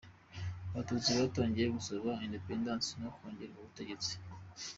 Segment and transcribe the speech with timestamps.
[0.71, 4.13] Abatutsi batangiye gusaba independansi no kongererwa ubutegetsi